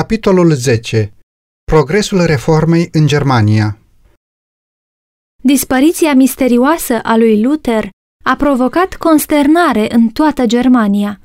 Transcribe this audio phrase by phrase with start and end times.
[0.00, 1.14] Capitolul 10.
[1.64, 3.78] Progresul reformei în Germania
[5.42, 7.88] Dispariția misterioasă a lui Luther
[8.24, 11.20] a provocat consternare în toată Germania.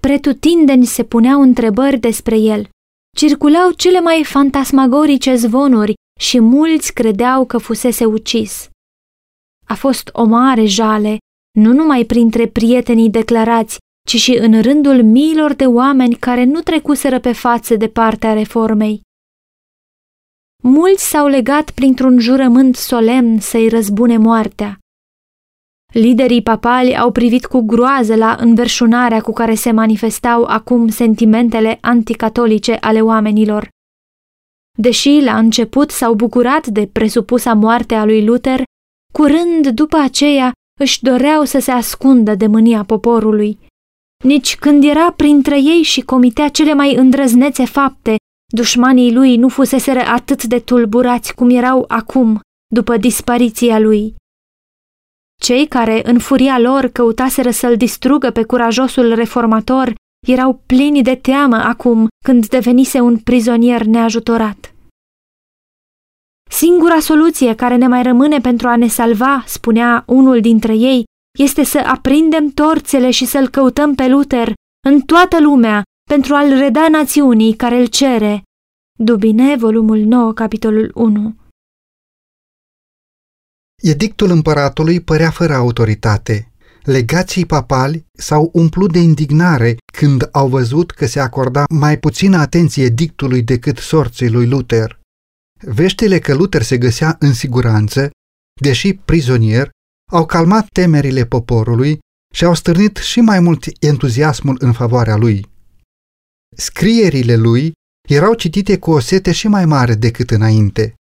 [0.00, 2.68] Pretutindeni se puneau întrebări despre el.
[3.16, 8.68] Circulau cele mai fantasmagorice zvonuri și mulți credeau că fusese ucis.
[9.66, 11.18] A fost o mare jale,
[11.58, 13.78] nu numai printre prietenii declarați,
[14.08, 19.00] ci și în rândul miilor de oameni care nu trecuseră pe față de partea reformei.
[20.62, 24.78] Mulți s-au legat printr-un jurământ solemn să-i răzbune moartea.
[25.92, 32.74] Liderii papali au privit cu groază la înverșunarea cu care se manifestau acum sentimentele anticatolice
[32.80, 33.68] ale oamenilor.
[34.78, 38.62] Deși la început s-au bucurat de presupusa moarte a lui Luther,
[39.12, 43.58] curând după aceea își doreau să se ascundă de mânia poporului.
[44.24, 48.16] Nici când era printre ei și comitea cele mai îndrăznețe fapte,
[48.52, 52.40] dușmanii lui nu fuseseră atât de tulburați cum erau acum,
[52.74, 54.14] după dispariția lui.
[55.42, 59.94] Cei care, în furia lor, căutaseră să-l distrugă pe curajosul reformator,
[60.26, 64.72] erau plini de teamă acum când devenise un prizonier neajutorat.
[66.50, 71.04] Singura soluție care ne mai rămâne pentru a ne salva, spunea unul dintre ei,
[71.38, 74.52] este să aprindem torțele și să-l căutăm pe Luther
[74.86, 78.42] în toată lumea pentru a-l reda națiunii care îl cere.
[78.98, 81.36] Dubine, volumul 9, capitolul 1
[83.82, 86.52] Edictul împăratului părea fără autoritate.
[86.82, 92.84] Legații papali s-au umplut de indignare când au văzut că se acorda mai puțină atenție
[92.84, 95.00] edictului decât sorții lui Luther.
[95.60, 98.10] Veștile că Luther se găsea în siguranță,
[98.60, 99.70] deși prizonier,
[100.12, 101.98] au calmat temerile poporului
[102.34, 105.46] și au stârnit și mai mult entuziasmul în favoarea lui.
[106.56, 107.72] Scrierile lui
[108.08, 110.94] erau citite cu o sete și mai mare decât înainte.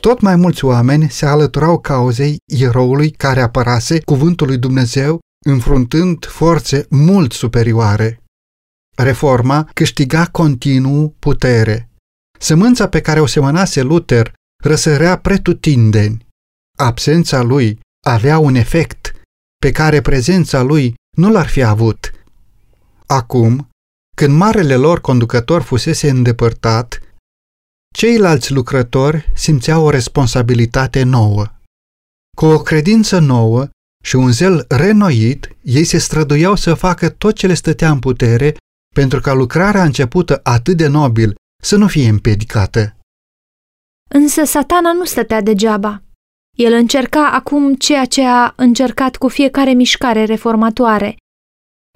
[0.00, 6.86] Tot mai mulți oameni se alăturau cauzei eroului care apărase cuvântul lui Dumnezeu, înfruntând forțe
[6.90, 8.22] mult superioare.
[8.96, 11.90] Reforma câștiga continuu putere.
[12.38, 14.32] Sămânța pe care o semănase Luther
[14.64, 16.26] răsărea pretutindeni.
[16.78, 19.12] Absența lui avea un efect
[19.56, 22.10] pe care prezența lui nu l-ar fi avut.
[23.06, 23.68] Acum,
[24.16, 27.00] când marele lor conducător fusese îndepărtat,
[27.94, 31.46] ceilalți lucrători simțeau o responsabilitate nouă.
[32.36, 33.68] Cu o credință nouă
[34.04, 38.56] și un zel renoit, ei se străduiau să facă tot ce le stătea în putere
[38.94, 42.96] pentru ca lucrarea începută atât de nobil să nu fie împiedicată.
[44.10, 46.02] Însă satana nu stătea degeaba.
[46.58, 51.16] El încerca acum ceea ce a încercat cu fiecare mișcare reformatoare,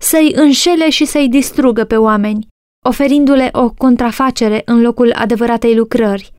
[0.00, 2.46] să-i înșele și să-i distrugă pe oameni,
[2.86, 6.32] oferindu-le o contrafacere în locul adevăratei lucrări.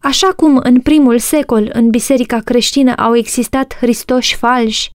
[0.00, 4.90] Așa cum în primul secol în biserica creștină au existat Hristoși falși,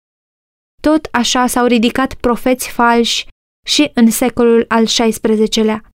[0.81, 3.27] tot așa s-au ridicat profeți falși
[3.67, 5.89] și în secolul al XVI-lea.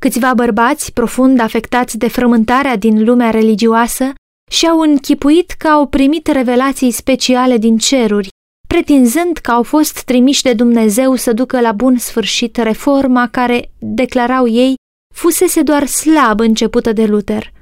[0.00, 4.12] Câțiva bărbați, profund afectați de frământarea din lumea religioasă,
[4.50, 8.28] și-au închipuit că au primit revelații speciale din ceruri,
[8.68, 14.48] pretinzând că au fost trimiși de Dumnezeu să ducă la bun sfârșit reforma care, declarau
[14.48, 14.74] ei,
[15.14, 17.52] fusese doar slab începută de Luther.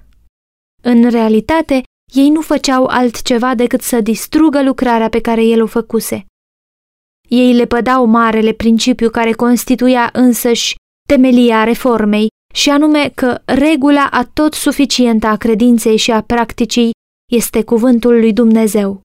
[0.83, 1.83] În realitate,
[2.15, 6.25] ei nu făceau altceva decât să distrugă lucrarea pe care el o făcuse.
[7.29, 10.75] Ei le pădau marele principiu care constituia însăși
[11.09, 16.91] temelia reformei și anume că regula a tot suficientă a credinței și a practicii
[17.31, 19.01] este cuvântul lui Dumnezeu.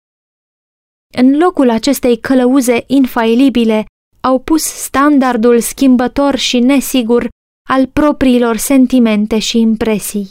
[1.14, 3.86] În locul acestei călăuze infailibile
[4.22, 7.28] au pus standardul schimbător și nesigur
[7.70, 10.30] al propriilor sentimente și impresii.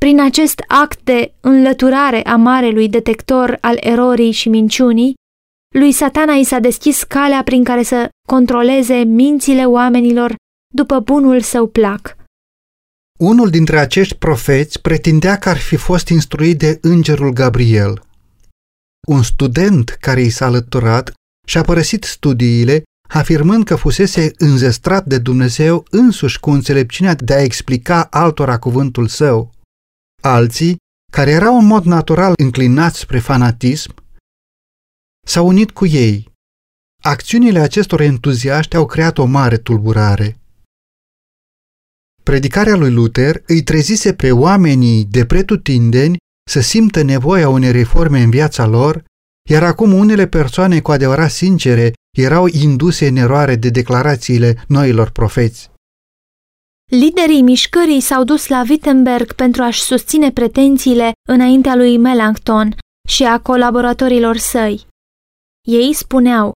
[0.00, 5.14] Prin acest act de înlăturare a marelui detector al erorii și minciunii,
[5.74, 10.34] lui satana i s-a deschis calea prin care să controleze mințile oamenilor
[10.74, 12.16] după bunul său plac.
[13.18, 18.02] Unul dintre acești profeți pretindea că ar fi fost instruit de îngerul Gabriel.
[19.08, 21.12] Un student care i s-a alăturat
[21.46, 28.04] și-a părăsit studiile, afirmând că fusese înzestrat de Dumnezeu însuși cu înțelepciunea de a explica
[28.04, 29.52] altora cuvântul său.
[30.22, 30.76] Alții,
[31.12, 33.94] care erau în mod natural înclinați spre fanatism,
[35.26, 36.32] s-au unit cu ei.
[37.02, 40.37] Acțiunile acestor entuziaști au creat o mare tulburare.
[42.28, 46.16] Predicarea lui Luther îi trezise pe oamenii de pretutindeni
[46.50, 49.04] să simtă nevoia unei reforme în viața lor,
[49.50, 55.70] iar acum unele persoane cu adevărat sincere erau induse în eroare de declarațiile noilor profeți.
[56.90, 62.76] Liderii mișcării s-au dus la Wittenberg pentru a-și susține pretențiile înaintea lui Melanchthon
[63.08, 64.86] și a colaboratorilor săi.
[65.66, 66.52] Ei spuneau,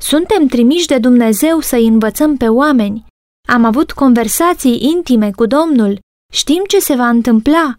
[0.00, 3.10] suntem trimiși de Dumnezeu să-i învățăm pe oameni.
[3.48, 5.98] Am avut conversații intime cu Domnul.
[6.32, 7.76] Știm ce se va întâmpla.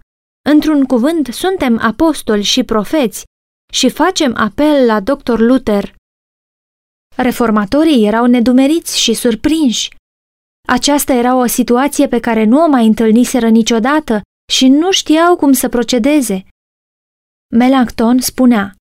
[0.50, 3.24] Într-un cuvânt, suntem apostoli și profeți
[3.74, 5.96] și facem apel la doctor Luther.
[7.16, 9.96] Reformatorii erau nedumeriți și surprinși.
[10.68, 14.22] Aceasta era o situație pe care nu o mai întâlniseră niciodată
[14.52, 16.46] și nu știau cum să procedeze.
[17.56, 18.76] Melanchthon spunea,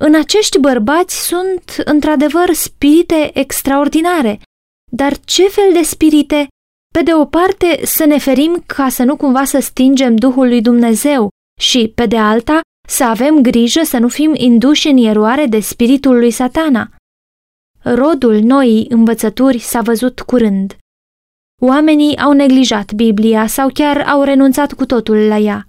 [0.00, 4.40] În acești bărbați sunt, într-adevăr, spirite extraordinare,
[4.90, 6.48] dar ce fel de spirite?
[6.94, 10.60] Pe de o parte, să ne ferim ca să nu cumva să stingem Duhul lui
[10.60, 11.28] Dumnezeu
[11.60, 16.18] și, pe de alta, să avem grijă să nu fim induși în eroare de spiritul
[16.18, 16.90] lui satana.
[17.82, 20.76] Rodul noii învățături s-a văzut curând.
[21.62, 25.66] Oamenii au neglijat Biblia sau chiar au renunțat cu totul la ea.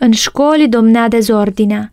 [0.00, 1.90] În școli domnea dezordinea.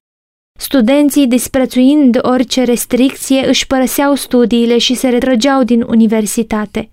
[0.60, 6.90] Studenții, disprețuind orice restricție, își părăseau studiile și se retrăgeau din universitate.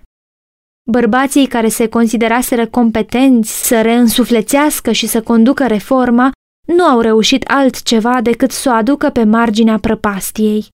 [0.91, 6.31] Bărbații care se consideraseră competenți să reînsuflețească și să conducă reforma
[6.67, 10.69] nu au reușit altceva decât să o aducă pe marginea prăpastiei.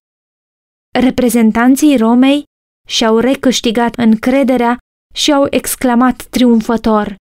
[0.99, 2.43] Reprezentanții Romei
[2.87, 4.77] și-au recâștigat încrederea
[5.15, 7.15] și au exclamat triumfător.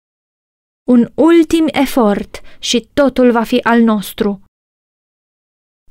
[0.91, 4.43] Un ultim efort și totul va fi al nostru.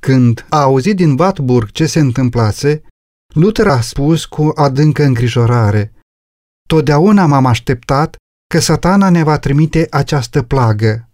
[0.01, 2.81] Când a auzit din Watburg ce se întâmplase,
[3.33, 5.94] Luther a spus cu adâncă îngrijorare,
[6.68, 8.15] Totdeauna m-am așteptat
[8.48, 11.09] că satana ne va trimite această plagă.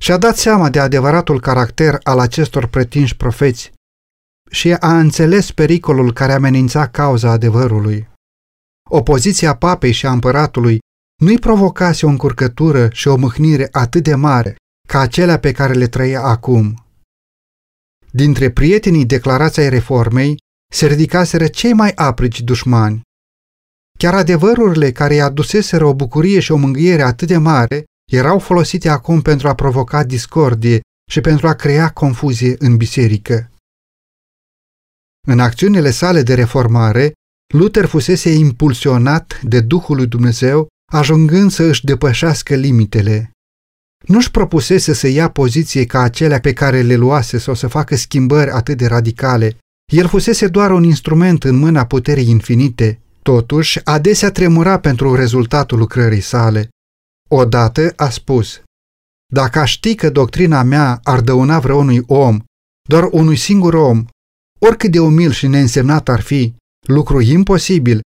[0.00, 3.72] Și-a dat seama de adevăratul caracter al acestor pretinși profeți
[4.50, 8.08] și a înțeles pericolul care amenința cauza adevărului.
[8.90, 10.78] Opoziția papei și a împăratului
[11.22, 14.56] nu-i provocase o încurcătură și o mâhnire atât de mare
[14.88, 16.83] ca acelea pe care le trăia acum.
[18.16, 20.36] Dintre prietenii declarației reformei
[20.72, 23.00] se ridicaseră cei mai aprici dușmani.
[23.98, 28.88] Chiar adevărurile care i-a aduseseră o bucurie și o mângâiere atât de mare erau folosite
[28.88, 30.80] acum pentru a provoca discordie
[31.10, 33.50] și pentru a crea confuzie în biserică.
[35.26, 37.12] În acțiunile sale de reformare,
[37.54, 43.33] Luther fusese impulsionat de Duhul lui Dumnezeu, ajungând să își depășească limitele.
[44.06, 48.50] Nu-și propusese să ia poziție ca acelea pe care le luase sau să facă schimbări
[48.50, 49.56] atât de radicale.
[49.92, 52.98] El fusese doar un instrument în mâna puterii infinite.
[53.22, 56.68] Totuși, adesea tremura pentru rezultatul lucrării sale.
[57.28, 58.62] Odată a spus,
[59.32, 62.40] Dacă aș ști că doctrina mea ar dăuna vreunui om,
[62.88, 64.04] doar unui singur om,
[64.58, 66.54] oricât de umil și neînsemnat ar fi,
[66.86, 68.00] lucru imposibil,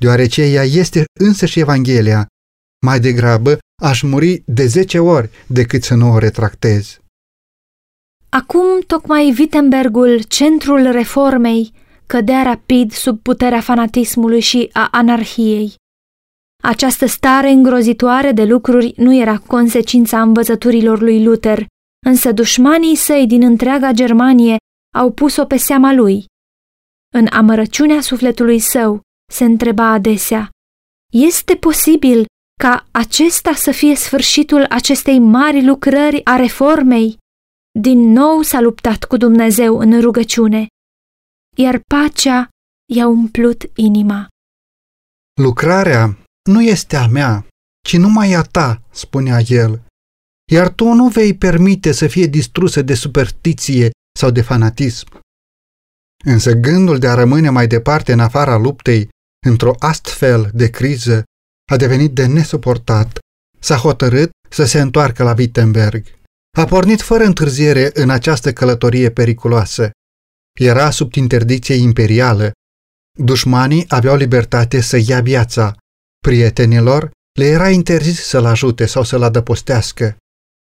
[0.00, 2.26] deoarece ea este însăși Evanghelia.
[2.86, 7.00] Mai degrabă aș muri de zece ori decât să nu o retractez.
[8.28, 11.72] Acum, tocmai Wittenbergul, centrul reformei,
[12.06, 15.74] cădea rapid sub puterea fanatismului și a anarhiei.
[16.62, 21.66] Această stare îngrozitoare de lucruri nu era consecința învățăturilor lui Luther,
[22.06, 24.56] însă dușmanii săi din întreaga Germanie
[24.94, 26.24] au pus-o pe seama lui.
[27.14, 29.00] În amărăciunea sufletului său
[29.32, 30.48] se întreba adesea,
[31.12, 32.26] este posibil
[32.60, 37.18] ca acesta să fie sfârșitul acestei mari lucrări a reformei?
[37.80, 40.66] Din nou s-a luptat cu Dumnezeu în rugăciune,
[41.56, 42.48] iar pacea
[42.92, 44.28] i-a umplut inima.
[45.42, 46.18] Lucrarea
[46.50, 47.46] nu este a mea,
[47.88, 49.82] ci numai a ta, spunea el,
[50.52, 55.20] iar tu nu vei permite să fie distrusă de superstiție sau de fanatism.
[56.24, 59.08] Însă gândul de a rămâne mai departe în afara luptei,
[59.46, 61.24] într-o astfel de criză,
[61.70, 63.18] a devenit de nesuportat.
[63.58, 66.06] S-a hotărât să se întoarcă la Wittenberg.
[66.58, 69.90] A pornit fără întârziere în această călătorie periculoasă.
[70.58, 72.50] Era sub interdicție imperială.
[73.18, 75.76] Dușmanii aveau libertate să ia viața.
[76.18, 80.16] Prietenilor le era interzis să-l ajute sau să-l adăpostească.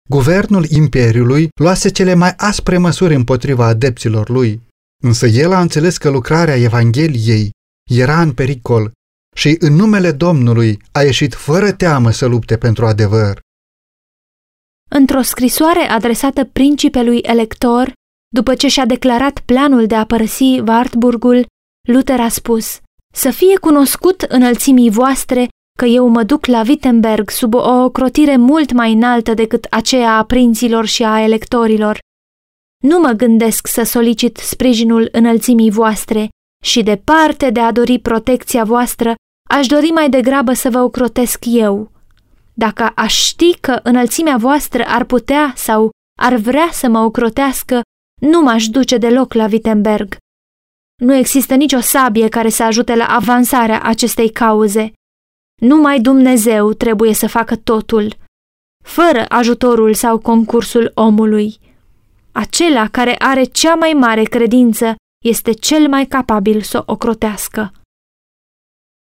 [0.10, 4.62] Guvernul Imperiului luase cele mai aspre măsuri împotriva adepților lui,
[5.04, 7.52] însă el a înțeles că lucrarea Evangheliei
[7.90, 8.92] era în pericol
[9.38, 13.40] și în numele Domnului a ieșit fără teamă să lupte pentru adevăr.
[14.90, 17.94] Într-o scrisoare adresată principelui elector,
[18.36, 21.46] după ce și-a declarat planul de a părăsi Wartburgul,
[21.88, 22.80] Luther a spus,
[23.14, 28.72] Să fie cunoscut înălțimii voastre că eu mă duc la Wittenberg sub o ocrotire mult
[28.72, 32.00] mai înaltă decât aceea a prinților și a electorilor.
[32.84, 36.30] Nu mă gândesc să solicit sprijinul înălțimii voastre
[36.64, 39.16] și departe de a dori protecția voastră,
[39.48, 41.92] aș dori mai degrabă să vă ocrotesc eu,
[42.54, 45.90] Dacă aș ști că înălțimea voastră ar putea sau
[46.20, 47.82] ar vrea să mă ocrotească,
[48.22, 50.16] nu m-aș duce deloc la Wittenberg.
[51.02, 54.94] Nu există nicio sabie care să ajute la avansarea acestei cauze.
[55.62, 58.14] Numai Dumnezeu trebuie să facă totul,
[58.84, 61.58] fără ajutorul sau concursul omului.
[62.32, 67.72] Acela care are cea mai mare credință este cel mai capabil să o ocrotească.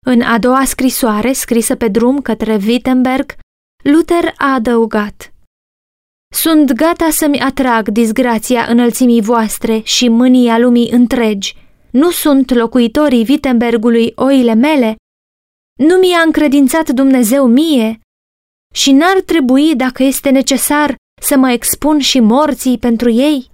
[0.07, 3.35] În a doua scrisoare, scrisă pe drum către Wittenberg,
[3.83, 5.33] Luther a adăugat
[6.35, 11.55] Sunt gata să-mi atrag disgrația înălțimii voastre și mânia lumii întregi.
[11.91, 14.95] Nu sunt locuitorii Wittenbergului oile mele?
[15.79, 17.99] Nu mi-a încredințat Dumnezeu mie?
[18.73, 23.51] Și n-ar trebui, dacă este necesar, să mă expun și morții pentru ei?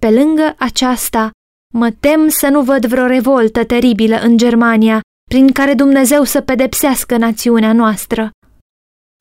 [0.00, 1.30] Pe lângă aceasta,
[1.74, 7.16] mă tem să nu văd vreo revoltă teribilă în Germania, prin care Dumnezeu să pedepsească
[7.16, 8.30] națiunea noastră.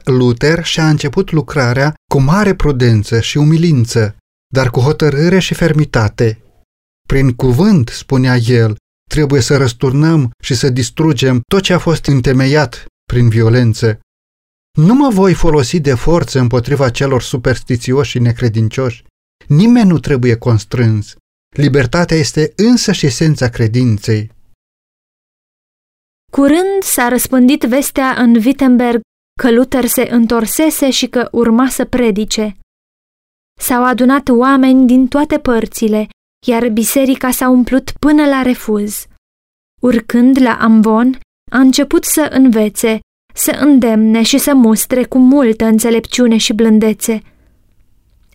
[0.06, 4.16] Luther și-a început lucrarea cu mare prudență și umilință,
[4.54, 6.42] dar cu hotărâre și fermitate.
[7.08, 8.76] Prin cuvânt, spunea el,
[9.10, 14.00] trebuie să răsturnăm și să distrugem tot ce a fost întemeiat prin violență.
[14.78, 19.04] Nu mă voi folosi de forță împotriva celor superstițioși și necredincioși.
[19.48, 21.16] Nimeni nu trebuie constrâns.
[21.56, 24.32] Libertatea este însă și esența credinței.
[26.38, 29.02] Curând s-a răspândit vestea în Wittenberg
[29.42, 32.58] că Luther se întorsese și că urma să predice.
[33.60, 36.08] S-au adunat oameni din toate părțile,
[36.48, 39.06] iar biserica s-a umplut până la refuz.
[39.82, 41.20] Urcând la Ambon,
[41.52, 43.00] a început să învețe,
[43.34, 47.22] să îndemne și să mustre cu multă înțelepciune și blândețe.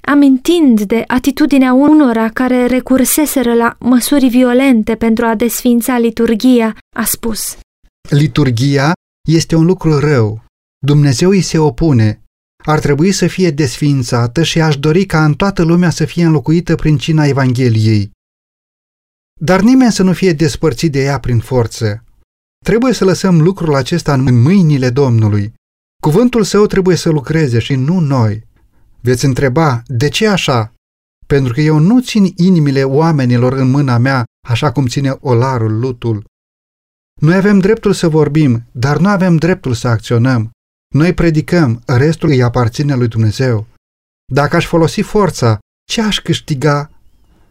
[0.01, 7.59] Amintind de atitudinea unora care recurseseră la măsuri violente pentru a desfința liturgia, a spus
[8.11, 8.93] Liturgia
[9.29, 10.45] este un lucru rău.
[10.87, 12.23] Dumnezeu îi se opune.
[12.65, 16.75] Ar trebui să fie desfințată și aș dori ca în toată lumea să fie înlocuită
[16.75, 18.11] prin cina Evangheliei.
[19.41, 22.05] Dar nimeni să nu fie despărțit de ea prin forță.
[22.65, 25.55] Trebuie să lăsăm lucrul acesta în mâinile Domnului.
[26.03, 28.47] Cuvântul său trebuie să lucreze și nu noi.
[29.01, 30.75] Veți întreba, de ce așa?
[31.27, 36.25] Pentru că eu nu țin inimile oamenilor în mâna mea, așa cum ține olarul lutul.
[37.19, 40.51] Noi avem dreptul să vorbim, dar nu avem dreptul să acționăm.
[40.95, 43.67] Noi predicăm, restul îi aparține lui Dumnezeu.
[44.33, 45.59] Dacă aș folosi forța,
[45.91, 46.91] ce aș câștiga?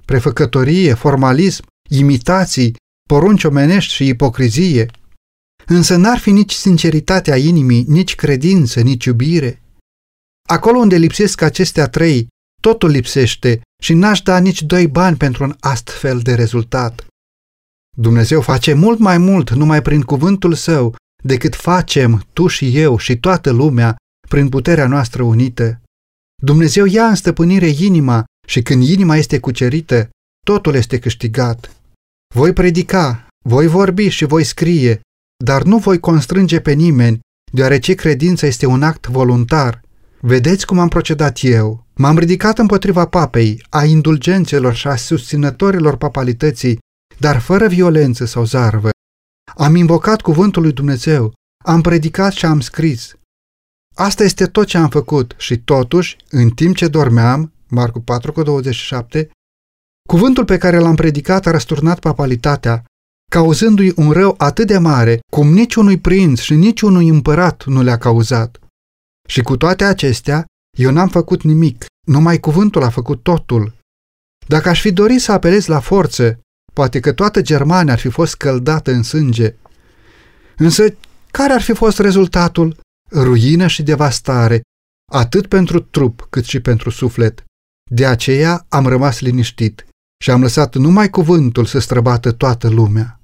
[0.06, 2.76] Prefăcătorie, formalism, imitații,
[3.10, 4.86] porunci omenești și ipocrizie.
[5.66, 9.62] Însă n-ar fi nici sinceritatea inimii, nici credință, nici iubire.
[10.50, 12.28] Acolo unde lipsesc acestea trei,
[12.62, 17.06] totul lipsește și n-aș da nici doi bani pentru un astfel de rezultat.
[18.00, 23.18] Dumnezeu face mult mai mult numai prin cuvântul său decât facem tu și eu și
[23.18, 23.96] toată lumea
[24.30, 25.82] prin puterea noastră unită.
[26.44, 30.10] Dumnezeu ia în stăpânire inima și când inima este cucerită,
[30.46, 31.72] totul este câștigat.
[32.36, 35.00] Voi predica, voi vorbi și voi scrie,
[35.44, 37.20] dar nu voi constrânge pe nimeni,
[37.54, 39.82] deoarece credința este un act voluntar.
[40.20, 41.86] Vedeți cum am procedat eu.
[41.96, 46.80] M-am ridicat împotriva papei, a indulgențelor și a susținătorilor papalității,
[47.20, 48.90] dar fără violență sau zarvă.
[49.56, 51.34] Am invocat cuvântul lui Dumnezeu,
[51.66, 53.16] am predicat și am scris.
[53.96, 58.04] Asta este tot ce am făcut și totuși, în timp ce dormeam, Marcu
[59.22, 59.28] 4,27,
[60.10, 62.86] cuvântul pe care l-am predicat a răsturnat papalitatea,
[63.32, 68.60] cauzându-i un rău atât de mare cum niciunui prinț și niciunui împărat nu le-a cauzat.
[69.28, 70.46] Și cu toate acestea,
[70.78, 73.76] eu n-am făcut nimic, numai cuvântul a făcut totul.
[74.48, 76.40] Dacă aș fi dorit să apelez la forță,
[76.80, 79.56] poate că toată Germania ar fi fost scăldată în sânge.
[80.58, 80.84] Însă,
[81.32, 82.80] care ar fi fost rezultatul?
[83.12, 84.62] Ruină și devastare,
[85.12, 87.44] atât pentru trup cât și pentru suflet.
[87.92, 89.86] De aceea am rămas liniștit
[90.24, 93.22] și am lăsat numai cuvântul să străbată toată lumea.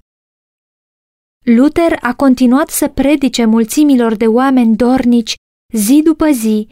[1.45, 5.36] Luther a continuat să predice mulțimilor de oameni dornici
[5.74, 6.67] zi după zi,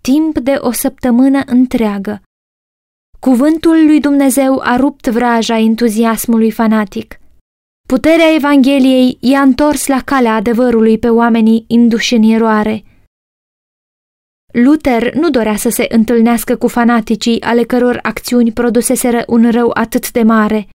[0.00, 2.22] timp de o săptămână întreagă.
[3.30, 7.18] Cuvântul lui Dumnezeu a rupt vraja entuziasmului fanatic.
[7.88, 12.84] Puterea Evangheliei i-a întors la calea adevărului pe oamenii induși în eroare.
[14.52, 20.10] Luther nu dorea să se întâlnească cu fanaticii ale căror acțiuni produseseră un rău atât
[20.10, 20.68] de mare.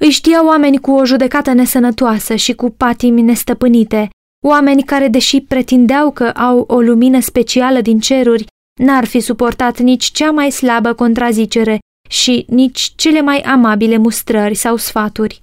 [0.00, 4.10] Îi știa oameni cu o judecată nesănătoasă și cu patimi nestăpânite,
[4.46, 8.46] oameni care, deși pretindeau că au o lumină specială din ceruri,
[8.78, 14.76] n-ar fi suportat nici cea mai slabă contrazicere și nici cele mai amabile mustrări sau
[14.76, 15.40] sfaturi.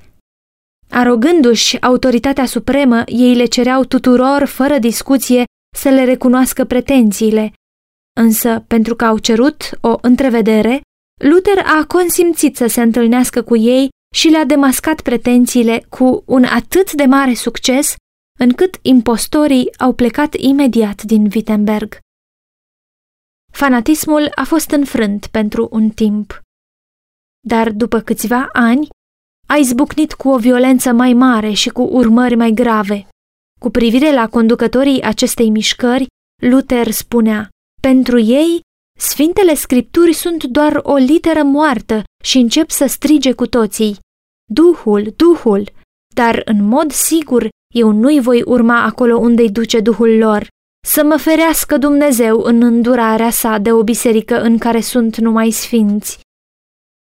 [0.90, 5.44] Arogându-și autoritatea supremă, ei le cereau tuturor, fără discuție,
[5.76, 7.54] să le recunoască pretențiile,
[8.20, 10.82] însă pentru că au cerut o întrevedere,
[11.22, 16.92] Luther a consimțit să se întâlnească cu ei și le-a demascat pretențiile cu un atât
[16.92, 17.96] de mare succes
[18.40, 22.00] încât impostorii au plecat imediat din Wittenberg.
[23.56, 26.42] Fanatismul a fost înfrânt pentru un timp.
[27.48, 28.88] Dar după câțiva ani,
[29.48, 33.08] a izbucnit cu o violență mai mare și cu urmări mai grave.
[33.60, 36.06] Cu privire la conducătorii acestei mișcări,
[36.42, 37.50] Luther spunea,
[37.82, 38.62] pentru ei,
[39.00, 44.00] Sfintele Scripturi sunt doar o literă moartă și încep să strige cu toții.
[44.52, 45.72] Duhul, Duhul!
[46.16, 50.48] Dar, în mod sigur, eu nu-i voi urma acolo unde-i duce Duhul lor.
[50.88, 56.20] Să mă ferească Dumnezeu în îndurarea sa de o biserică în care sunt numai sfinți.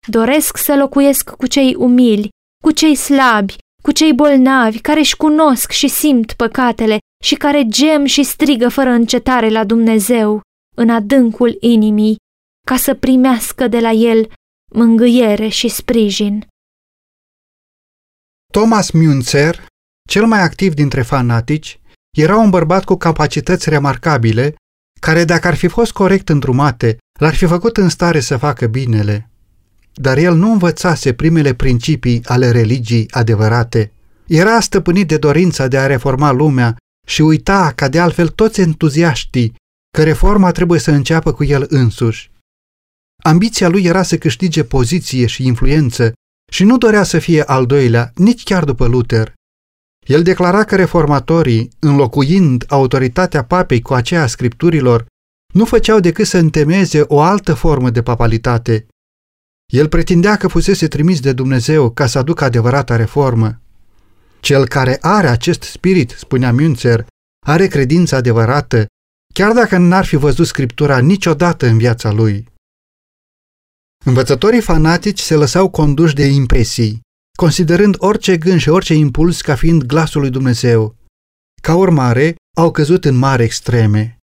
[0.06, 2.28] Doresc să locuiesc cu cei umili,
[2.64, 8.04] cu cei slabi, cu cei bolnavi, care își cunosc și simt păcatele și care gem
[8.04, 10.40] și strigă fără încetare la Dumnezeu
[10.76, 12.16] în adâncul inimii,
[12.66, 14.32] ca să primească de la el
[14.72, 16.46] mângâiere și sprijin.
[18.52, 19.66] Thomas Münzer,
[20.08, 21.79] cel mai activ dintre fanatici,
[22.16, 24.54] era un bărbat cu capacități remarcabile,
[25.00, 29.30] care, dacă ar fi fost corect îndrumate, l-ar fi făcut în stare să facă binele.
[29.94, 33.92] Dar el nu învățase primele principii ale religii adevărate.
[34.26, 36.76] Era stăpânit de dorința de a reforma lumea
[37.06, 39.54] și uita, ca de altfel toți entuziaștii,
[39.96, 42.30] că reforma trebuie să înceapă cu el însuși.
[43.22, 46.12] Ambiția lui era să câștige poziție și influență
[46.52, 49.32] și nu dorea să fie al doilea, nici chiar după Luther.
[50.06, 55.06] El declara că reformatorii, înlocuind autoritatea papei cu aceea a scripturilor,
[55.54, 58.86] nu făceau decât să întemeze o altă formă de papalitate.
[59.72, 63.60] El pretindea că fusese trimis de Dumnezeu ca să aducă adevărata reformă.
[64.40, 67.06] Cel care are acest spirit, spunea Münzer,
[67.46, 68.86] are credință adevărată,
[69.34, 72.48] chiar dacă n-ar fi văzut scriptura niciodată în viața lui.
[74.04, 77.00] Învățătorii fanatici se lăsau conduși de impresii,
[77.44, 80.96] considerând orice gând și orice impuls ca fiind glasul lui Dumnezeu.
[81.62, 84.18] Ca urmare, au căzut în mari extreme.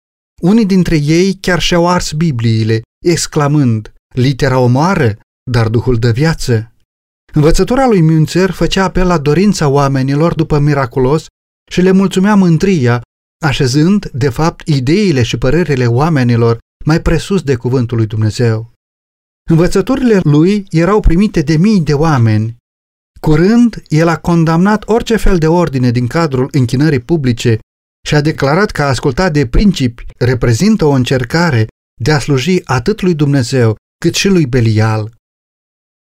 [0.41, 5.17] Unii dintre ei chiar și-au ars Bibliile, exclamând, litera omoară,
[5.51, 6.73] dar Duhul de viață.
[7.33, 11.25] Învățătura lui Münzer făcea apel la dorința oamenilor după miraculos
[11.71, 13.01] și le mulțumea mântria,
[13.45, 18.73] așezând, de fapt, ideile și părerile oamenilor mai presus de cuvântul lui Dumnezeu.
[19.49, 22.61] Învățăturile lui erau primite de mii de oameni.
[23.27, 27.59] Curând, el a condamnat orice fel de ordine din cadrul închinării publice
[28.07, 31.67] și a declarat că a ascultat de principi reprezintă o încercare
[32.01, 35.11] de a sluji atât lui Dumnezeu cât și lui Belial.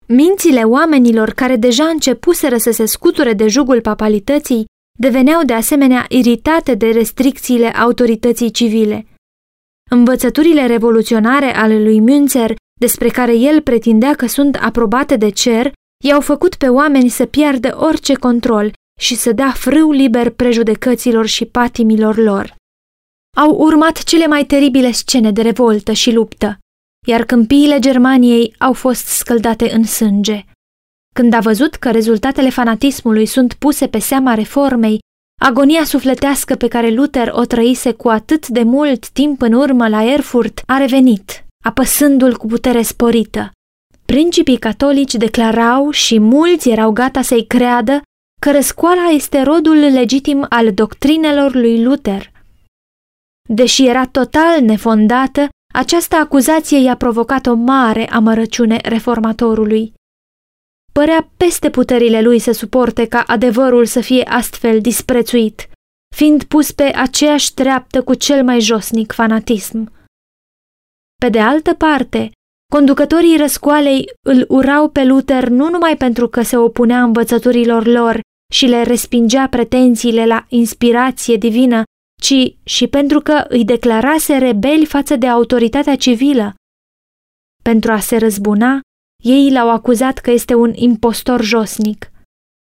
[0.07, 4.65] Mințile oamenilor care deja începuseră să se scuture de jugul papalității
[4.99, 9.07] deveneau de asemenea iritate de restricțiile autorității civile.
[9.91, 15.73] Învățăturile revoluționare ale lui Münzer despre care el pretindea că sunt aprobate de cer,
[16.05, 21.45] i-au făcut pe oameni să piardă orice control și să dea frâu liber prejudecăților și
[21.45, 22.55] patimilor lor.
[23.37, 26.59] Au urmat cele mai teribile scene de revoltă și luptă,
[27.07, 30.45] iar câmpiile Germaniei au fost scăldate în sânge.
[31.15, 34.99] Când a văzut că rezultatele fanatismului sunt puse pe seama reformei,
[35.41, 40.13] agonia sufletească pe care Luther o trăise cu atât de mult timp în urmă la
[40.13, 43.51] Erfurt a revenit apăsându-l cu putere sporită.
[44.07, 48.03] Principii catolici declarau și mulți erau gata să-i creadă
[48.41, 52.33] că răscoala este rodul legitim al doctrinelor lui Luther.
[53.49, 59.93] Deși era total nefondată, această acuzație i-a provocat o mare amărăciune reformatorului.
[60.93, 65.69] Părea peste puterile lui să suporte ca adevărul să fie astfel disprețuit,
[66.17, 69.93] fiind pus pe aceeași treaptă cu cel mai josnic fanatism.
[71.21, 72.31] Pe de altă parte,
[72.71, 78.21] conducătorii răscoalei îl urau pe Luther nu numai pentru că se opunea învățăturilor lor
[78.53, 81.83] și le respingea pretențiile la inspirație divină,
[82.23, 86.55] ci și pentru că îi declarase rebeli față de autoritatea civilă.
[87.63, 88.81] Pentru a se răzbuna,
[89.25, 92.11] ei l-au acuzat că este un impostor josnic.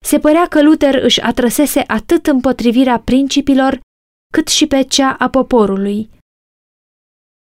[0.04, 3.80] Se părea că Luther își atrăsese atât împotrivirea principilor,
[4.32, 6.10] cât și pe cea a poporului.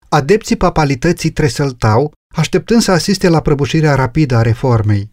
[0.08, 5.10] Adepții papalității tresăltau, așteptând să asiste la prăbușirea rapidă a reformei.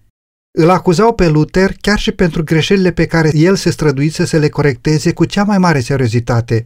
[0.57, 4.49] Îl acuzau pe Luther chiar și pentru greșelile pe care el se străduise să le
[4.49, 6.63] corecteze cu cea mai mare seriozitate.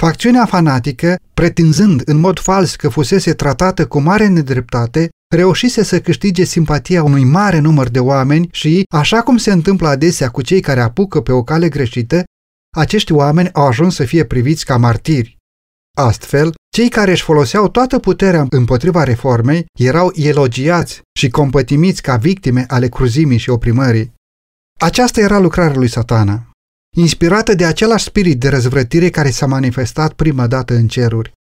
[0.00, 6.44] Facțiunea fanatică, pretinzând în mod fals că fusese tratată cu mare nedreptate, reușise să câștige
[6.44, 10.80] simpatia unui mare număr de oameni și, așa cum se întâmplă adesea cu cei care
[10.80, 12.24] apucă pe o cale greșită,
[12.76, 15.36] acești oameni au ajuns să fie priviți ca martiri.
[15.98, 22.64] Astfel, cei care își foloseau toată puterea împotriva reformei erau elogiați și compătimiți ca victime
[22.68, 24.12] ale cruzimii și oprimării.
[24.80, 26.50] Aceasta era lucrarea lui satana,
[26.96, 31.32] inspirată de același spirit de răzvrătire care s-a manifestat prima dată în ceruri.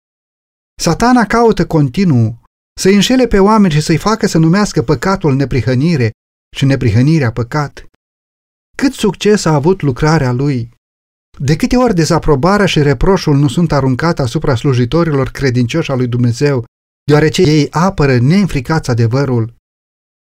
[0.83, 2.43] Satana caută continuu
[2.81, 6.11] să-i înșele pe oameni și să-i facă să numească păcatul neprihănire
[6.57, 7.85] și neprihănirea păcat.
[8.77, 10.79] Cât succes a avut lucrarea lui!
[11.43, 16.65] De câte ori dezaprobarea și reproșul nu sunt aruncate asupra slujitorilor credincioși al lui Dumnezeu,
[17.05, 19.55] deoarece ei apără neînfricați adevărul.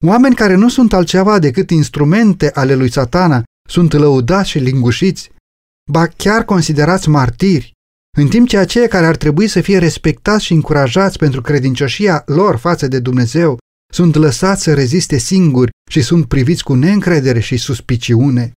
[0.07, 5.31] Oameni care nu sunt altceva decât instrumente ale lui satana sunt lăudați și lingușiți,
[5.90, 7.72] ba chiar considerați martiri,
[8.18, 12.57] în timp ce aceia care ar trebui să fie respectați și încurajați pentru credincioșia lor
[12.57, 13.59] față de Dumnezeu
[13.92, 18.53] sunt lăsați să reziste singuri și sunt priviți cu neîncredere și suspiciune.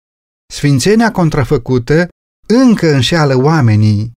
[0.54, 2.08] Sfințenia contrafăcută
[2.48, 4.12] încă înșeală oamenii.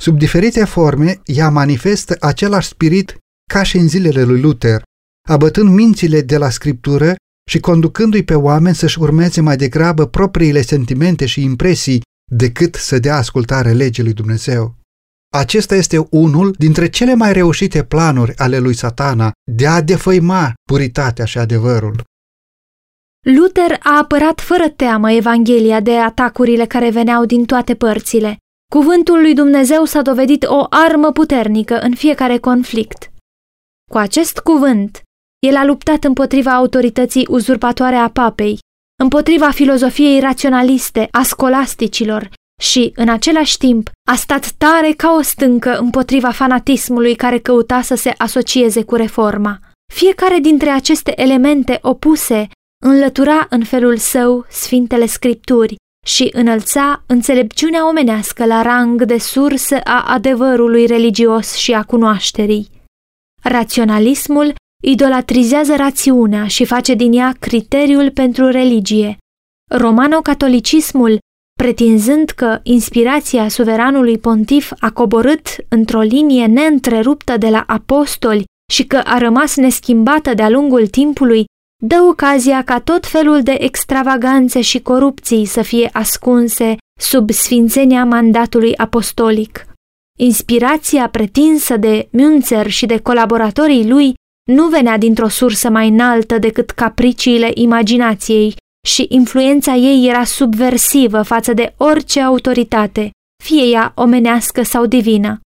[0.00, 3.16] Sub diferite forme, ea manifestă același spirit
[3.52, 4.82] ca și în zilele lui Luther,
[5.28, 7.14] abătând mințile de la scriptură
[7.50, 13.16] și conducându-i pe oameni să-și urmeze mai degrabă propriile sentimente și impresii decât să dea
[13.16, 14.76] ascultare legii lui Dumnezeu.
[15.34, 21.24] Acesta este unul dintre cele mai reușite planuri ale lui satana de a defăima puritatea
[21.24, 22.02] și adevărul.
[23.24, 28.36] Luther a apărat fără teamă Evanghelia de atacurile care veneau din toate părțile.
[28.74, 33.12] Cuvântul lui Dumnezeu s-a dovedit o armă puternică în fiecare conflict.
[33.90, 35.02] Cu acest cuvânt,
[35.46, 38.58] el a luptat împotriva autorității uzurpatoare a papei,
[39.02, 45.76] împotriva filozofiei raționaliste a scolasticilor și, în același timp, a stat tare ca o stâncă
[45.78, 49.58] împotriva fanatismului care căuta să se asocieze cu reforma.
[49.92, 52.48] Fiecare dintre aceste elemente opuse
[52.86, 60.02] înlătura în felul său Sfintele Scripturi și înălța înțelepciunea omenească la rang de sursă a
[60.02, 62.70] adevărului religios și a cunoașterii.
[63.42, 69.16] Raționalismul idolatrizează rațiunea și face din ea criteriul pentru religie.
[69.70, 71.18] Romano-catolicismul,
[71.58, 78.96] pretinzând că inspirația suveranului pontif a coborât într-o linie neîntreruptă de la apostoli și că
[78.96, 81.44] a rămas neschimbată de-a lungul timpului,
[81.86, 88.76] dă ocazia ca tot felul de extravaganțe și corupții să fie ascunse sub sfințenia mandatului
[88.76, 89.66] apostolic.
[90.18, 94.14] Inspirația pretinsă de Münzer și de colaboratorii lui
[94.50, 101.52] nu venea dintr-o sursă mai înaltă decât capriciile imaginației și influența ei era subversivă față
[101.52, 103.10] de orice autoritate,
[103.44, 105.40] fie ea omenească sau divină.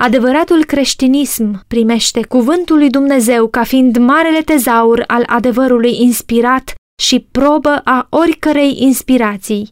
[0.00, 7.80] Adevăratul creștinism primește cuvântul lui Dumnezeu ca fiind marele tezaur al adevărului inspirat și probă
[7.84, 9.68] a oricărei inspirații.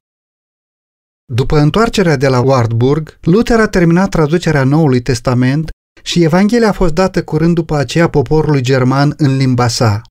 [1.33, 5.71] După întoarcerea de la Wartburg, Luther a terminat traducerea Noului Testament
[6.03, 10.03] și Evanghelia a fost dată curând după aceea poporului german în limba sa.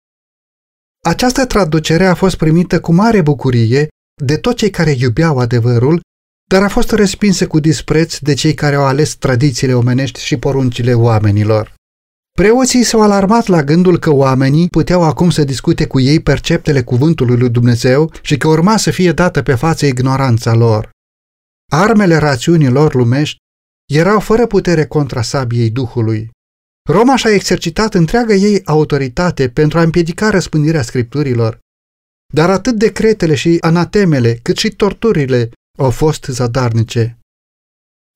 [1.04, 3.88] Această traducere a fost primită cu mare bucurie
[4.23, 6.01] de toți cei care iubeau adevărul,
[6.48, 10.94] dar a fost respinsă cu dispreț de cei care au ales tradițiile omenești și poruncile
[10.94, 11.74] oamenilor.
[12.32, 17.38] Preoții s-au alarmat la gândul că oamenii puteau acum să discute cu ei perceptele cuvântului
[17.38, 20.90] lui Dumnezeu și că urma să fie dată pe față ignoranța lor.
[21.72, 23.38] Armele rațiunilor lumești
[23.92, 26.30] erau fără putere contra sabiei Duhului.
[26.90, 31.60] Roma și-a exercitat întreaga ei autoritate pentru a împiedica răspândirea scripturilor,
[32.34, 37.18] dar atât decretele și anatemele, cât și torturile au fost zadarnice.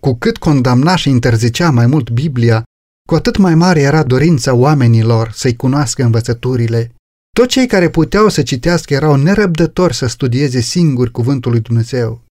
[0.02, 2.64] Cu cât condamna și interzicea mai mult Biblia,
[3.08, 6.92] cu atât mai mare era dorința oamenilor să-i cunoască învățăturile.
[7.36, 12.22] Toți cei care puteau să citească erau nerăbdători să studieze singuri cuvântul lui Dumnezeu.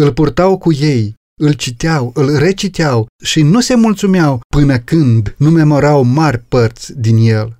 [0.00, 5.50] Îl purtau cu ei, îl citeau, îl reciteau și nu se mulțumeau până când nu
[5.50, 7.56] memorau mari părți din el.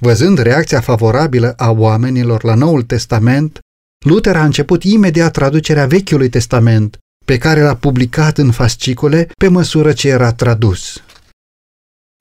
[0.00, 3.58] Văzând reacția favorabilă a oamenilor la Noul Testament,
[4.02, 9.92] Luther a început imediat traducerea Vechiului Testament, pe care l-a publicat în fascicole pe măsură
[9.92, 11.02] ce era tradus.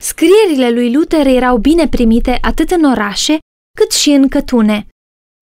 [0.04, 3.38] Scrierile lui Luther erau bine primite atât în orașe
[3.78, 4.88] cât și în cătune.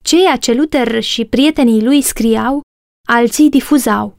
[0.03, 2.61] Ceea ce Luther și prietenii lui scriau,
[3.07, 4.17] alții difuzau.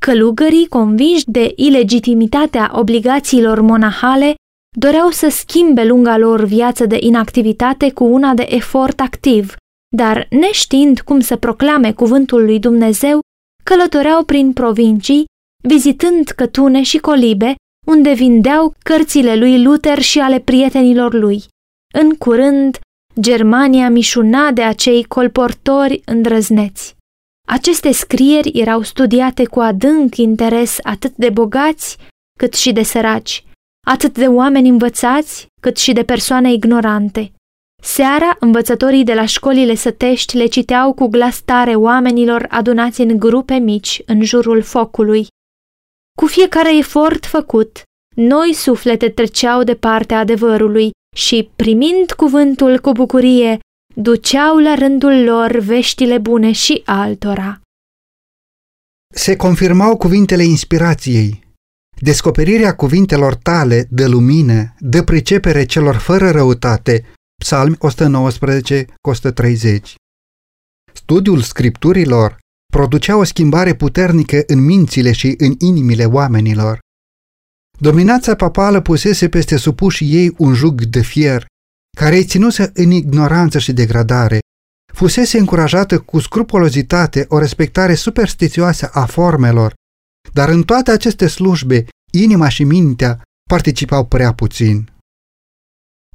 [0.00, 4.34] Călugării, convinși de ilegitimitatea obligațiilor monahale,
[4.78, 9.54] doreau să schimbe lunga lor viață de inactivitate cu una de efort activ,
[9.96, 13.20] dar neștiind cum să proclame cuvântul lui Dumnezeu,
[13.64, 15.24] călătoreau prin provincii,
[15.62, 17.54] vizitând cătune și colibe,
[17.86, 21.44] unde vindeau cărțile lui Luther și ale prietenilor lui.
[21.94, 22.78] În curând,
[23.20, 26.94] Germania mișuna de acei colportori îndrăzneți.
[27.48, 31.96] Aceste scrieri erau studiate cu adânc interes atât de bogați
[32.38, 33.44] cât și de săraci,
[33.86, 37.32] atât de oameni învățați, cât și de persoane ignorante.
[37.82, 43.54] Seara, învățătorii de la școlile sătești le citeau cu glas tare oamenilor adunați în grupe
[43.54, 45.26] mici în jurul focului.
[46.18, 47.82] Cu fiecare efort făcut,
[48.14, 53.58] noi suflete treceau de partea adevărului și, primind cuvântul cu bucurie,
[53.94, 57.60] duceau la rândul lor veștile bune și altora.
[59.14, 61.44] Se confirmau cuvintele inspirației.
[62.00, 67.04] Descoperirea cuvintelor tale de lumină, de pricepere celor fără răutate,
[67.42, 69.94] Psalmi 119 130.
[70.92, 72.38] Studiul scripturilor
[72.72, 76.78] producea o schimbare puternică în mințile și în inimile oamenilor.
[77.78, 81.46] Dominația papală pusese peste supușii ei un jug de fier,
[81.96, 84.38] care îi ținuse în ignoranță și degradare.
[84.92, 89.74] Fusese încurajată cu scrupulozitate o respectare superstițioasă a formelor,
[90.32, 94.90] dar în toate aceste slujbe, inima și mintea participau prea puțin.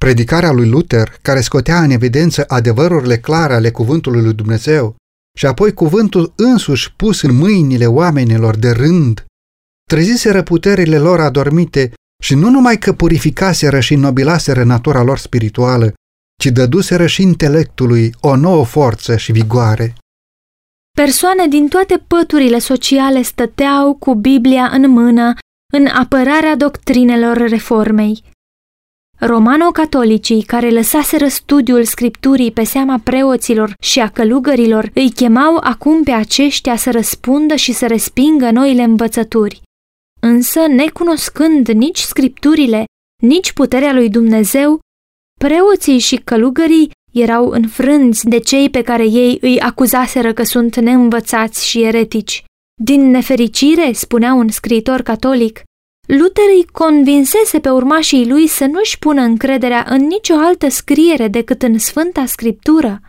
[0.05, 4.95] Predicarea lui Luther, care scotea în evidență adevărurile clare ale cuvântului lui Dumnezeu,
[5.37, 9.25] și apoi cuvântul însuși pus în mâinile oamenilor de rând,
[9.89, 15.93] treziseră puterile lor adormite și nu numai că purificaseră și nobilaseră natura lor spirituală,
[16.41, 19.95] ci dăduseră și intelectului o nouă forță și vigoare.
[20.97, 25.33] Persoane din toate păturile sociale stăteau cu Biblia în mână
[25.73, 28.23] în apărarea doctrinelor reformei.
[29.25, 36.11] Romano-catolicii care lăsaseră studiul scripturii pe seama preoților și a călugărilor îi chemau acum pe
[36.11, 39.61] aceștia să răspundă și să respingă noile învățături.
[40.21, 42.85] Însă, necunoscând nici scripturile,
[43.23, 44.79] nici puterea lui Dumnezeu,
[45.39, 51.67] preoții și călugării erau înfrânți de cei pe care ei îi acuzaseră că sunt neînvățați
[51.67, 52.43] și eretici.
[52.81, 55.61] Din nefericire, spunea un scriitor catolic,
[56.07, 61.61] Luther îi convinsese pe urmașii lui să nu-și pună încrederea în nicio altă scriere decât
[61.61, 63.01] în Sfânta Scriptură.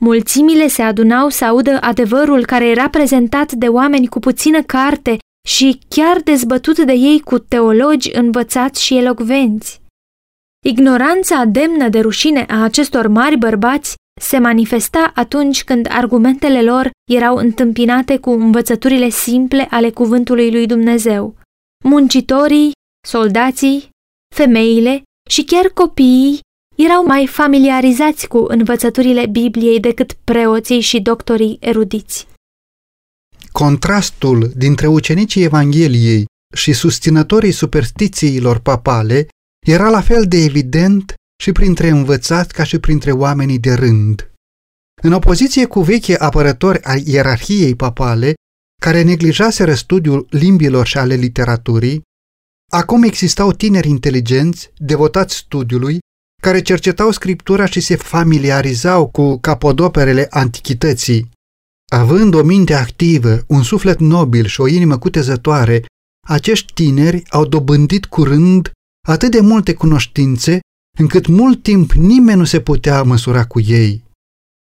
[0.00, 5.16] Mulțimile se adunau să audă adevărul care era prezentat de oameni cu puțină carte
[5.48, 9.80] și chiar dezbătut de ei cu teologi învățați și elocvenți.
[10.66, 17.36] Ignoranța demnă de rușine a acestor mari bărbați se manifesta atunci când argumentele lor erau
[17.36, 21.34] întâmpinate cu învățăturile simple ale cuvântului lui Dumnezeu.
[21.84, 22.72] Muncitorii,
[23.08, 23.88] soldații,
[24.34, 26.40] femeile și chiar copiii
[26.76, 32.26] erau mai familiarizați cu învățăturile Bibliei decât preoții și doctorii erudiți.
[33.52, 39.26] Contrastul dintre ucenicii Evangheliei și susținătorii superstițiilor papale
[39.66, 44.30] era la fel de evident și printre învățați ca și printre oamenii de rând.
[45.02, 48.34] În opoziție cu vechi apărători ai ierarhiei papale,
[48.82, 52.02] care neglijaseră studiul limbilor și ale literaturii,
[52.70, 55.98] acum existau tineri inteligenți, devotați studiului,
[56.42, 61.30] care cercetau scriptura și se familiarizau cu capodoperele antichității.
[61.92, 65.84] Având o minte activă, un suflet nobil și o inimă cutezătoare,
[66.28, 68.70] acești tineri au dobândit curând
[69.08, 70.60] atât de multe cunoștințe,
[70.98, 74.04] încât mult timp nimeni nu se putea măsura cu ei.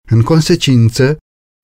[0.09, 1.17] În consecință,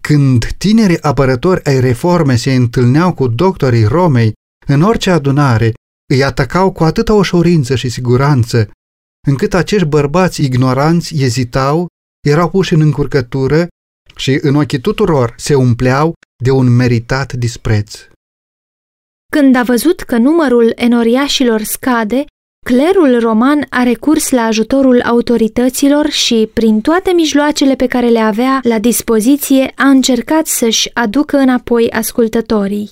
[0.09, 4.33] când tinerii apărători ai reforme se întâlneau cu doctorii Romei
[4.67, 5.73] în orice adunare,
[6.13, 8.71] îi atacau cu atâta ușurință și siguranță,
[9.29, 11.87] încât acești bărbați ignoranți ezitau,
[12.29, 13.69] erau puși în încurcătură
[14.17, 16.13] și în ochii tuturor se umpleau
[16.45, 18.07] de un meritat dispreț.
[19.33, 22.25] Când a văzut că numărul enoriașilor scade,
[22.67, 28.61] Clerul roman a recurs la ajutorul autorităților și, prin toate mijloacele pe care le avea
[28.63, 32.91] la dispoziție, a încercat să-și aducă înapoi ascultătorii.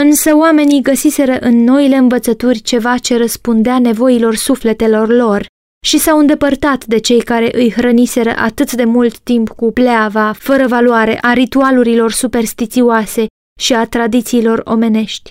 [0.00, 5.46] Însă oamenii găsiseră în noile învățături ceva ce răspundea nevoilor sufletelor lor
[5.84, 10.66] și s-au îndepărtat de cei care îi hrăniseră atât de mult timp cu pleava, fără
[10.66, 13.26] valoare, a ritualurilor superstițioase
[13.60, 15.30] și a tradițiilor omenești.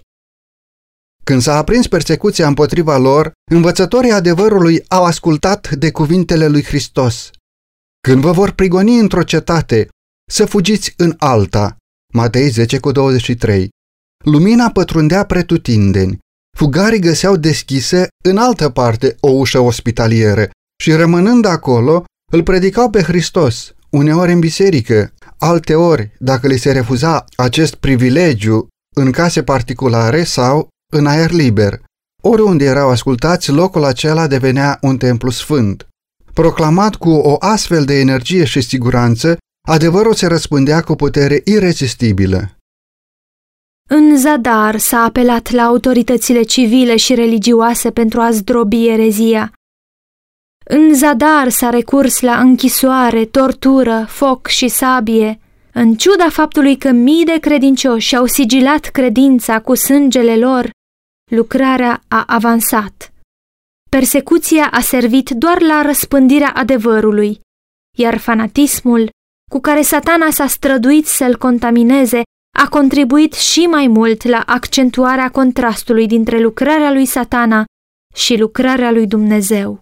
[1.23, 7.29] Când s-a aprins persecuția împotriva lor, învățătorii adevărului au ascultat de cuvintele lui Hristos.
[8.07, 9.87] Când vă vor prigoni într-o cetate,
[10.31, 11.75] să fugiți în alta.
[12.13, 13.69] Matei 10 cu 23.
[14.25, 16.17] Lumina pătrundea pretutindeni.
[16.57, 20.49] Fugarii găseau deschise în altă parte o ușă ospitalieră
[20.83, 27.25] și rămânând acolo, îl predicau pe Hristos, uneori în biserică, alteori, dacă li se refuza
[27.35, 31.81] acest privilegiu, în case particulare sau în aer liber.
[32.21, 35.87] Oriunde erau ascultați, locul acela devenea un templu sfânt.
[36.33, 42.57] Proclamat cu o astfel de energie și siguranță, adevărul se răspândea cu putere irezistibilă.
[43.89, 49.53] În zadar s-a apelat la autoritățile civile și religioase pentru a zdrobi erezia.
[50.65, 55.39] În zadar s-a recurs la închisoare, tortură, foc și sabie.
[55.73, 60.69] În ciuda faptului că mii de credincioși au sigilat credința cu sângele lor,
[61.31, 63.13] lucrarea a avansat.
[63.89, 67.39] Persecuția a servit doar la răspândirea adevărului,
[67.97, 69.09] iar fanatismul,
[69.51, 72.21] cu care satana s-a străduit să-l contamineze,
[72.57, 77.65] a contribuit și mai mult la accentuarea contrastului dintre lucrarea lui satana
[78.15, 79.81] și lucrarea lui Dumnezeu.